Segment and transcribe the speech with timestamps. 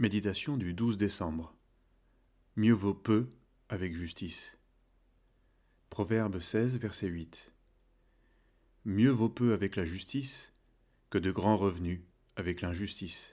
[0.00, 1.52] Méditation du 12 décembre.
[2.54, 3.28] Mieux vaut peu
[3.68, 4.56] avec justice.
[5.90, 7.52] Proverbe 16, verset 8.
[8.84, 10.52] Mieux vaut peu avec la justice
[11.10, 12.02] que de grands revenus
[12.36, 13.32] avec l'injustice.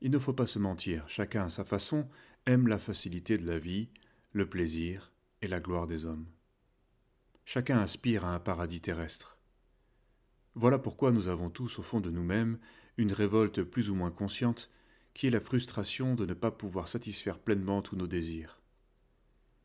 [0.00, 2.08] Il ne faut pas se mentir, chacun à sa façon
[2.46, 3.88] aime la facilité de la vie,
[4.30, 5.10] le plaisir
[5.42, 6.26] et la gloire des hommes.
[7.44, 9.35] Chacun aspire à un paradis terrestre.
[10.56, 12.58] Voilà pourquoi nous avons tous au fond de nous-mêmes
[12.96, 14.70] une révolte plus ou moins consciente,
[15.12, 18.58] qui est la frustration de ne pas pouvoir satisfaire pleinement tous nos désirs.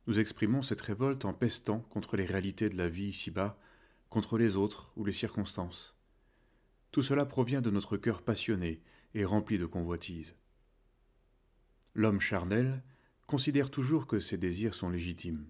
[0.08, 3.58] Nous exprimons cette révolte en pestant contre les réalités de la vie ici-bas,
[4.10, 5.96] contre les autres ou les circonstances.
[6.92, 8.82] Tout cela provient de notre cœur passionné
[9.14, 10.36] et rempli de convoitises.
[11.94, 12.84] L'homme charnel
[13.28, 15.48] considère toujours que ses désirs sont légitimes.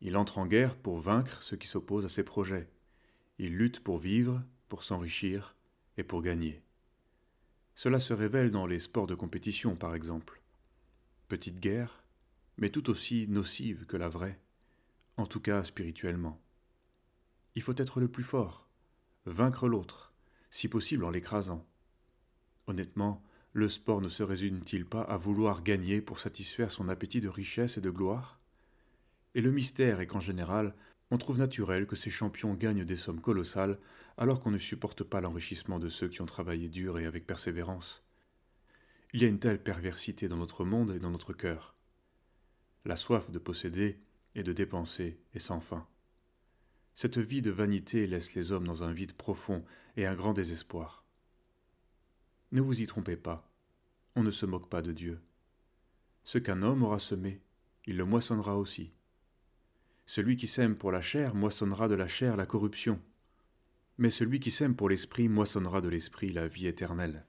[0.00, 2.70] Il entre en guerre pour vaincre ceux qui s'opposent à ses projets.
[3.38, 5.56] Il lutte pour vivre, pour s'enrichir,
[5.96, 6.62] et pour gagner.
[7.74, 10.40] Cela se révèle dans les sports de compétition, par exemple.
[11.28, 12.04] Petite guerre,
[12.56, 14.38] mais tout aussi nocive que la vraie,
[15.16, 16.40] en tout cas spirituellement.
[17.56, 18.68] Il faut être le plus fort,
[19.26, 20.12] vaincre l'autre,
[20.50, 21.66] si possible en l'écrasant.
[22.66, 27.28] Honnêtement, le sport ne se résume-t-il pas à vouloir gagner pour satisfaire son appétit de
[27.28, 28.38] richesse et de gloire?
[29.34, 30.74] Et le mystère est qu'en général,
[31.10, 33.78] on trouve naturel que ces champions gagnent des sommes colossales
[34.16, 38.04] alors qu'on ne supporte pas l'enrichissement de ceux qui ont travaillé dur et avec persévérance.
[39.12, 41.74] Il y a une telle perversité dans notre monde et dans notre cœur.
[42.84, 43.98] La soif de posséder
[44.34, 45.86] et de dépenser est sans fin.
[46.94, 49.64] Cette vie de vanité laisse les hommes dans un vide profond
[49.96, 51.04] et un grand désespoir.
[52.52, 53.50] Ne vous y trompez pas,
[54.16, 55.20] on ne se moque pas de Dieu.
[56.22, 57.40] Ce qu'un homme aura semé,
[57.86, 58.92] il le moissonnera aussi.
[60.06, 63.00] Celui qui sème pour la chair moissonnera de la chair la corruption,
[63.96, 67.26] mais celui qui sème pour l'esprit moissonnera de l'esprit la vie éternelle.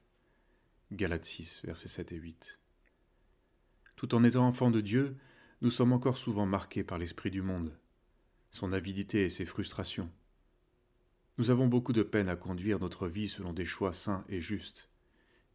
[0.91, 2.59] Galates 6, versets 7 et 8.
[3.95, 5.15] Tout en étant enfants de Dieu,
[5.61, 7.77] nous sommes encore souvent marqués par l'esprit du monde,
[8.51, 10.11] son avidité et ses frustrations.
[11.37, 14.89] Nous avons beaucoup de peine à conduire notre vie selon des choix sains et justes,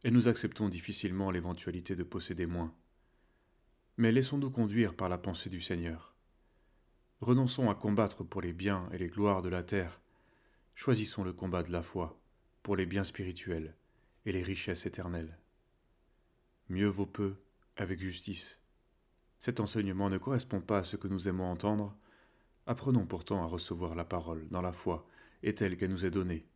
[0.03, 2.73] et nous acceptons difficilement l'éventualité de posséder moins.
[3.97, 6.15] Mais laissons-nous conduire par la pensée du Seigneur.
[7.21, 10.01] Renonçons à combattre pour les biens et les gloires de la terre.
[10.73, 12.19] Choisissons le combat de la foi
[12.63, 13.75] pour les biens spirituels
[14.25, 15.37] et les richesses éternelles.
[16.69, 17.35] Mieux vaut peu
[17.77, 18.59] avec justice.
[19.39, 21.95] Cet enseignement ne correspond pas à ce que nous aimons entendre.
[22.65, 25.07] Apprenons pourtant à recevoir la parole dans la foi
[25.43, 26.47] et telle qu'elle nous est donnée.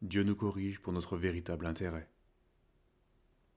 [0.00, 2.08] Dieu nous corrige pour notre véritable intérêt.